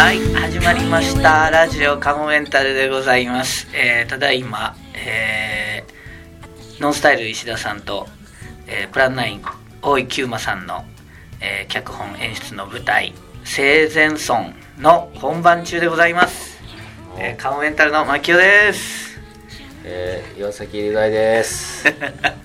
[0.00, 1.50] はい始まりました。
[1.50, 8.08] ラジオカモメンタルでございます、えーただいま、えーノンスタイル石田さんと、
[8.66, 9.42] えープランナイン
[9.82, 10.86] 大井久馬さんの、
[11.42, 13.12] えー脚本演出の舞台
[13.44, 16.58] 「生前村」の本番中でございます、
[17.18, 19.20] えーカモメンタルの牧雄です。
[19.84, 21.84] えー、岩崎龍大です。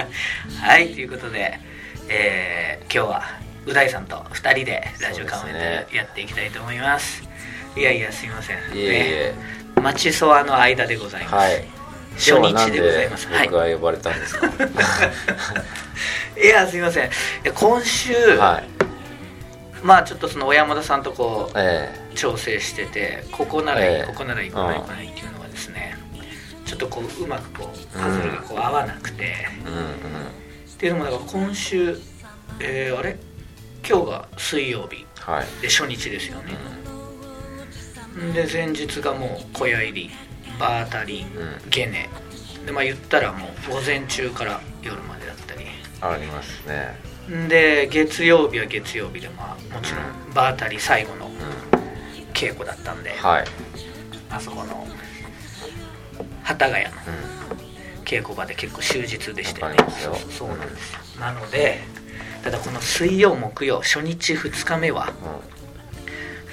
[0.62, 1.60] はいということで、
[2.08, 3.22] えー今日は
[3.66, 7.31] う大さんと2人でラジオカモメンタルやっていきたいと思います
[7.76, 8.56] いやいやすいません。
[8.56, 9.34] いえいえ、
[9.76, 9.82] ね。
[9.82, 11.64] 町チソワの間でございます、はい。
[12.14, 13.28] 初日でございます。
[13.44, 14.50] 僕が呼ばれたんですか？
[16.38, 17.10] いやすいません。
[17.54, 18.68] 今週、はい。
[19.82, 24.06] まあちょっとその小山田さんとこうえ調整しててここならいい、ええ。
[24.06, 25.96] ここならいいここならいいっていうのがですね。
[26.66, 29.82] ちょっとこううまくこうパズルがこう合わなくて、えうんうん。
[29.82, 29.84] っ
[30.78, 31.98] ていうのもだから今週
[32.60, 33.18] えー、あれ？
[33.88, 35.46] 今日が水曜日はい。
[35.62, 36.52] で初日ですよね、
[38.34, 40.10] で前日がもう小屋入り
[40.58, 41.70] バータリうん。
[41.70, 42.08] ゲネ。
[42.66, 45.66] でまあ言ったらもう午前中から夜までだったり。
[46.00, 46.96] ありますね。
[47.48, 51.30] で月曜日は月曜日でまあもちろんバータリ最後のう
[52.34, 53.14] 稽古だったんで、ん。
[53.14, 53.44] はい。
[54.30, 54.86] あそこの
[56.44, 56.94] 幡ヶ谷のう
[58.04, 59.74] 稽古場で結構終日でしたよ。
[59.74, 59.78] ね
[60.30, 61.00] そうなんですよ。
[61.20, 61.80] なので
[62.44, 65.08] ただこの水曜木曜初日2日目はん。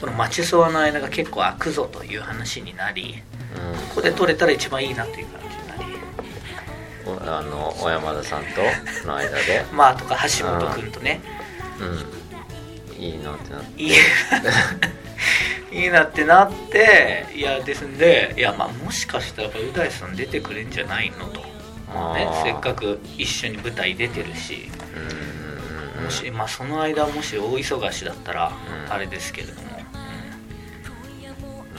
[0.00, 3.22] この町そわの間が結構空くぞという話になり
[3.56, 3.88] うん。
[3.88, 6.00] ここで取れたら一番いいなっていう感じになり。
[7.06, 7.34] うん。
[7.34, 11.20] あの小山田さんとの間で、まあとか橋本君とね。
[11.80, 13.02] うん。
[13.02, 13.82] いいなってなって。
[13.82, 13.92] いい。
[15.90, 21.42] なってなっていやですんでいやまあもしかしたらう大さん出てくれんじゃないのと、
[21.92, 24.70] まあねせっかく一緒に舞台出てるし。
[24.94, 25.08] うんうん。
[25.08, 25.98] うん。
[25.98, 26.04] うん。
[26.04, 28.52] もし、まあ、その間もし大忙しだったら
[28.86, 28.92] うん。
[28.92, 29.67] あれですけれども、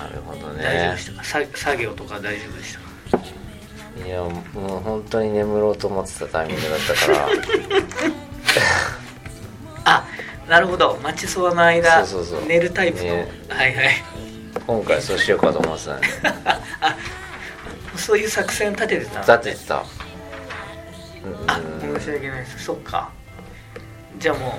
[0.04, 0.98] なるほどうん大丈夫ねで。
[1.02, 1.24] したか？
[1.24, 2.80] さ作業とか大丈夫でした
[3.18, 3.24] か？
[4.06, 4.30] いやも
[4.78, 7.28] う本当に眠ろうと思ってたタイミングだったから。
[9.86, 10.06] あ
[10.48, 10.98] なるほど。
[11.04, 12.48] 町そばの間そうそうそう。
[12.48, 13.28] 寝るタイプの、ね。
[13.50, 14.04] はいはい。
[14.66, 16.08] 今回そうしようかと思ってたんで。
[17.98, 19.76] そういう作戦立ててた立ててた。
[19.76, 19.84] うん
[21.48, 21.60] あ
[22.00, 22.64] 申し訳ないです。
[22.64, 23.10] そっか。
[24.18, 24.58] じゃあも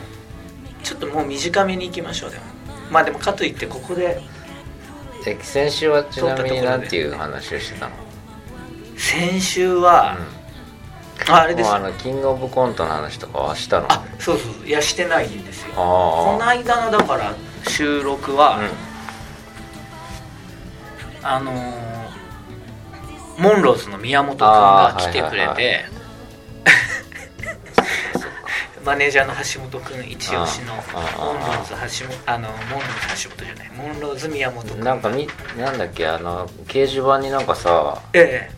[0.80, 2.42] うちょっともう短めに行きましょうでも。
[2.90, 4.20] まあでもかといってここで
[5.26, 7.92] え先週はちなみになんていう話をしてたの、
[8.96, 10.16] 先週は、
[11.28, 11.70] ああれです。
[11.70, 13.92] もうあのキングオブコントの話とかはしたの？
[13.92, 14.66] あそうそうそう。
[14.66, 15.68] いやしてないんですよ。
[15.72, 15.82] あこ
[16.38, 17.34] のあ間のだから
[17.68, 18.68] 収録は、うん。
[21.22, 21.90] あのー
[23.38, 25.86] モンローズの宮本君が来てくれて、
[28.84, 38.50] マネージャーの橋本君一押しのモンローズ橋本あのモンローズ橋本じゃないモンローズ宮本君なんかみなんだっけあの掲示板になんかさえ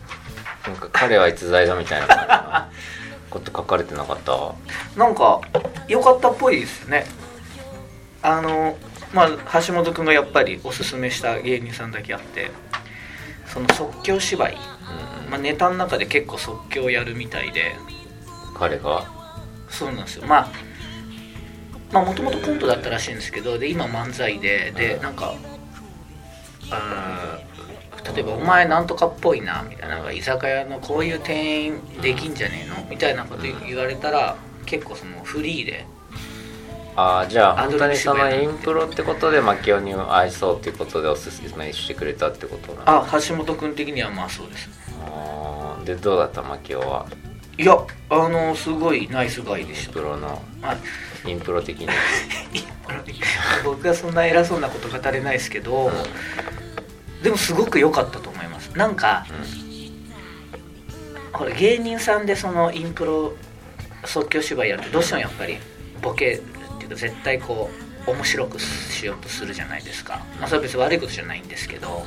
[0.65, 4.31] なんか彼は逸材だみたいな感じのこと書かれてなかった？
[4.95, 5.41] えなんか
[5.89, 7.05] 良かったっぽいですね。
[8.21, 8.77] あの
[9.13, 9.29] まあ
[9.61, 12.49] 橋本君がやっぱりおすすめした芸人さんだけあって
[13.45, 15.29] その即興芝居、うん。
[15.29, 17.75] まあ、ネタの中で結構即興やるみたいで。
[18.57, 19.03] 彼が？
[19.73, 20.27] そうなんですよ。
[20.27, 20.47] まあ
[21.91, 25.33] まあもともとコントだったらしいんですけどで今漫才ででなんか
[26.71, 34.35] あー例えば「お前なんとかっぽいな」みたいななんか居酒屋のこういう店員できんじゃねえのみたいなこと言われたら
[34.65, 35.85] 結構そのフリーで
[36.95, 43.03] ああじゃあ本当にそのインプロってことでマキオに愛そうっていうことでおすすめしてくれたってことなの？
[43.05, 44.69] あ橋本君的にはまあそうです。
[45.05, 47.05] あーでどうだったマキオは？
[47.57, 47.77] いや
[48.09, 50.77] あのすごいナイスガイでインしたプロのまあ
[51.27, 51.87] インプロ的に。
[53.63, 55.89] 僕はそんな偉そうなこと語れないですけど、
[57.23, 58.69] でもすごく良かったと思います。
[58.75, 59.25] なんか
[61.31, 63.33] ほら芸人さんでそのインプロ
[64.05, 65.57] 即興芝居やるとどうしてもやっぱり
[66.01, 67.69] ボケっていうか絶対こ
[68.07, 72.05] う面白くしようとするじゃないですか、まあ、それは別に悪いことじゃないんですけど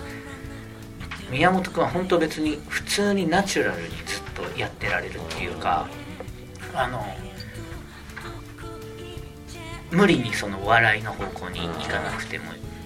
[1.31, 5.89] 宮本君は本当別に普通にナチュラルにずっとやってられるっていうか
[6.75, 7.05] あの
[9.91, 12.45] 無理にその笑いの方向に行かなくても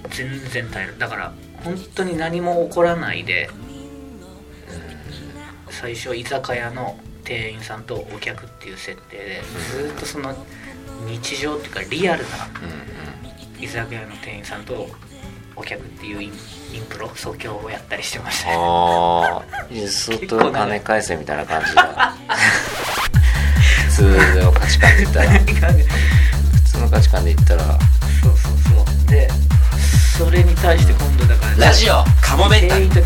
[0.09, 1.33] 全然耐えるだから
[1.63, 3.49] 本当に何も起こらないで
[5.69, 10.33] 最初居酒屋の店員さんとお客っていう設定でずっとその
[11.07, 12.29] 日常っていうかリアルな
[13.57, 14.87] うん居酒屋の店員さんと
[15.55, 16.31] お客っていうイン
[16.73, 18.49] インプロ即興をやったりしてました。
[18.49, 19.41] ねあ
[19.73, 22.15] あ相当金返せみたいな感じだ。
[23.89, 25.29] 普通の価値観で言ったら。
[25.31, 27.63] 普通の価値観で言ったら。
[27.63, 29.09] そうそうそう。
[29.09, 29.29] で
[30.17, 33.05] それに対して今度だからラジオかもめんたる。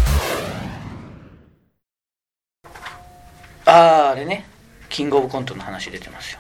[3.66, 4.46] あああれね。
[4.90, 6.40] キングオブコントの話出てますよ。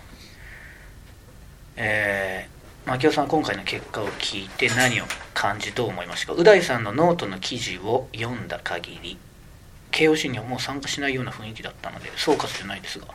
[1.77, 6.33] えー、槙尾さん今回の結果を聞いて何を感じどう思いましたか？
[6.33, 9.17] う大さんのノートの記事を読んだ限り
[9.91, 13.07] KOC にはもう参加しないような雰囲気だったので総括じゃないですが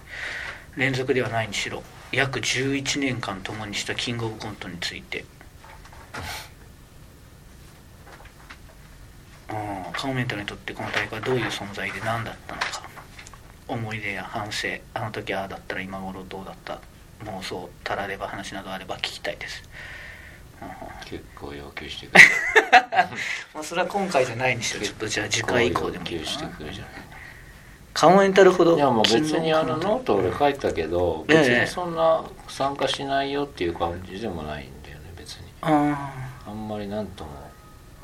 [0.76, 1.82] 連続ではないにしろ
[2.12, 5.24] 約11年間共にしたキングオブコントについて。
[9.50, 12.88] うんカモメンタルにとってこの大会はどういう存在で何だったのか。
[13.68, 16.80] 思い出や反省あの時ああだったら今頃どうだった。
[17.24, 19.62] 妄想たられば話などあれば聞きたいです、
[20.62, 20.68] うん
[21.06, 22.20] 結構要求してくる
[23.54, 26.88] まあ、それは今回じゃないにしろちょっとじゃあ次回以降でもいいしてくるじゃな。
[26.88, 26.92] い
[27.92, 35.52] カモメンタルほどいやもう別にあのノート俺書いたけどええ別にそんな参加しないよっていう感じでもないんだよね別に。
[35.62, 36.12] あ
[36.46, 37.30] あんまり何とも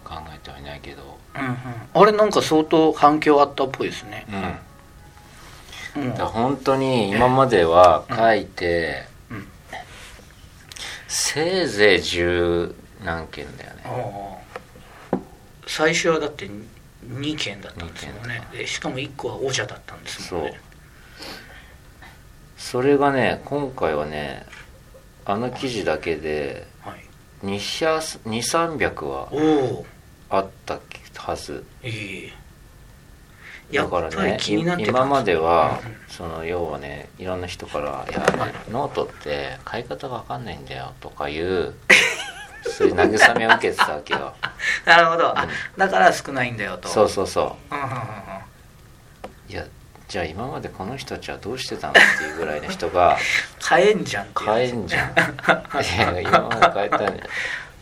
[0.05, 1.17] 考えてはいないけど。
[1.35, 1.57] ーうんうん。
[1.95, 4.27] あれなんか相当反響あったっぽいですね。
[5.95, 6.05] うん。
[6.05, 9.49] もだから本当に今までは書いて、うん。
[11.09, 12.75] せいぜい十
[13.05, 14.46] 何件だよね
[15.67, 16.49] 最初はだって
[17.07, 18.43] 2件だったんですもんね。
[18.53, 20.61] でしかも1個は王者だったんですもんね。
[22.57, 24.47] それがね今回はね
[25.25, 27.05] あの記事だけではい。
[27.45, 29.29] 2300は
[30.31, 30.79] あった
[31.19, 31.65] はず。
[33.73, 38.25] だからね今まではその要はねいろんな人から「いや
[38.71, 41.75] ノートって買い方が分かんないんだよ」とかいう
[42.63, 44.35] そういう慰めを受けてたわけよ
[44.89, 46.89] なるほど、あだから少ないんだよと。
[46.89, 47.75] そうそうそう。
[47.75, 47.99] んうんうんうん。
[47.99, 48.03] う
[49.49, 49.65] いや
[50.07, 53.19] じゃあ今までこの人たちはどうしてたのっていうぐらいの人が
[53.61, 55.11] 買えんじゃん買えんじゃん。
[55.11, 57.19] いや今まで買えたんだか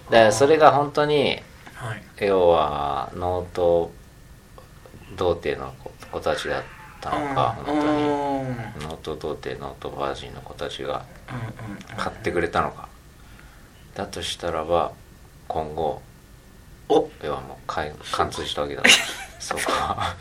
[0.09, 1.43] らそれが本当に
[1.75, 2.03] はい。
[2.25, 3.93] 要はノート
[5.17, 6.63] 童貞の子子たちだっ
[7.03, 7.65] たのかうん。
[7.67, 8.09] 本当に。
[8.09, 11.03] ノート童貞ノートバージンの子たちが
[11.91, 11.97] うん。
[11.99, 12.89] 買ってくれたのか。
[13.95, 14.93] だとしたらば
[15.49, 16.01] 今後
[16.89, 18.83] お要はもう貫貫通したわけだ。
[19.41, 20.17] そうか。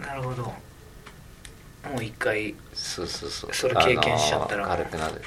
[0.00, 0.42] なるほど。
[0.42, 3.54] もう一回そうそうそう。
[3.54, 4.66] それ経験しちゃったら。
[4.66, 5.22] 軽くなる。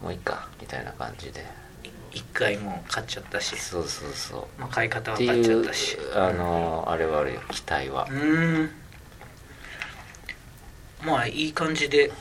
[0.00, 1.44] もういいかみたいな感じで。
[2.12, 4.60] 一回もう買っちゃったし、そうそうそう。
[4.60, 5.96] まあ、買い方は買っちゃったし。
[6.14, 7.40] あのあれはあるよ。
[7.50, 8.06] 期待は。
[8.10, 8.70] うーん。
[11.04, 12.12] まあいい感じで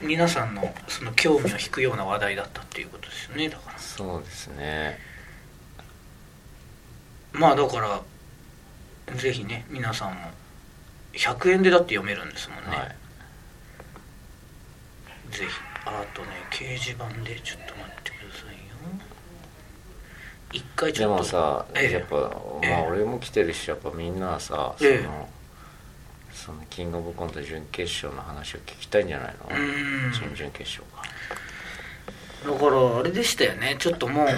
[0.00, 3.78] 皆さんのその興味を引くような話題だったっていうことですよねだから。
[3.78, 4.98] そうですね
[7.32, 8.00] まあだから
[9.16, 10.30] ぜひね皆さんも
[11.14, 12.88] 100円でだって読めるんですもんね、はい。
[15.36, 15.50] ぜひ。
[15.84, 18.62] あとね掲示板でちょっと待ってくださいよ。
[20.52, 21.22] 一回ちでょっと。
[21.22, 21.92] もさ、ええ。
[21.92, 22.16] やっぱ、
[22.62, 22.70] ええ。
[22.70, 25.02] まあ俺も来てるしやっぱみんなはさ、ええ。
[25.02, 25.28] その
[26.32, 29.48] そのキングオブコント準決勝の話を聞きたいんじゃないの？
[30.12, 31.02] 準々決勝か
[32.46, 33.76] だからあれでしたよね。
[33.78, 34.28] ちょっともう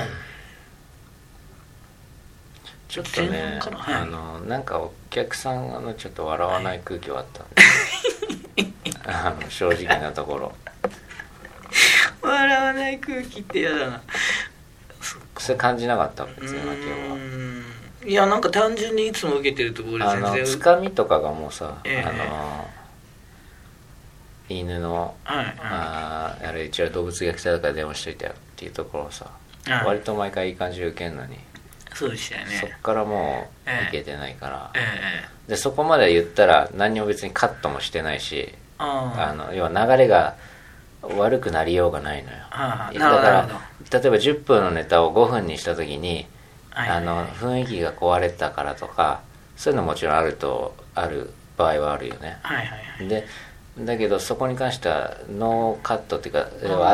[2.89, 3.95] ちょっと前ねはい。
[3.95, 7.43] あのなんかお客さんのちょっと笑わない空気はあった。
[7.43, 8.73] んで、
[9.07, 10.53] あの正直なところ。
[12.23, 14.03] 笑わない空気って嫌だな。
[15.39, 16.79] それ感じなかった別うに今日
[17.11, 17.17] は。
[18.07, 20.41] いやなんか単純にいつも受けてるところ全然。
[20.41, 22.09] のつかみとかがもうさ、ええ。
[22.09, 22.69] あの
[24.49, 25.57] 犬のはいはい。
[25.61, 29.31] あーあれうちは動物虐待だから電話しといたよっていうところをさ、
[29.67, 29.87] はい。
[29.87, 31.39] 割と毎回いい感じで受けんのに、
[31.95, 34.81] そうでしたよそっねからもうええ受けてないから、え
[35.47, 35.51] え。
[35.51, 39.33] でそこまで言ったら何にも別にカットもしてないしああ。
[39.35, 40.37] の要は流れが
[41.03, 42.37] 悪くなりようがないのよ。
[42.51, 43.49] だから
[43.91, 46.27] 例えば10分のネタを5分にした時に、
[46.71, 46.89] はい。
[46.89, 49.21] あの雰囲気が壊れたからとか
[49.57, 52.39] そういうのもちろんあるとある場合はあるよね。
[52.43, 53.09] はいはいはい。
[53.09, 53.27] で
[53.79, 56.49] だけどそこに関してはノーカットっていうか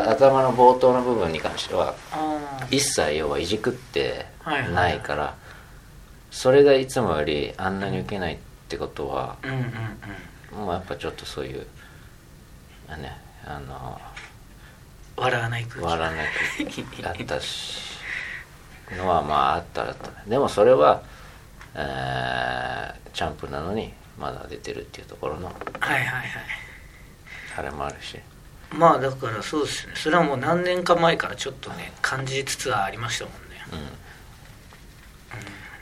[0.08, 5.34] 頭の冒頭の部分に関してはあ一切要はいじくってないから
[6.30, 9.36] それがいつもよりあんなに受けないってことは
[10.56, 11.66] もうやっぱちょっとそういう
[12.88, 14.00] あねあの
[15.16, 15.84] 笑わない空気。
[15.84, 17.98] 笑わない空気あったし
[18.96, 20.08] のはまああったらあった。
[20.08, 21.02] ねでもそれは、
[21.74, 26.26] えーチャンプなのにまだ出てるっていうところのはいはいはい
[27.56, 28.18] あれもあるし。
[28.72, 29.94] まあだからそうですね。
[29.96, 33.38] それはもう何年か前からちょっとね感じつつはありましたもんね。
[33.72, 33.88] うん。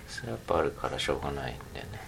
[0.09, 2.01] それやっぱあるからしょうがないんだよね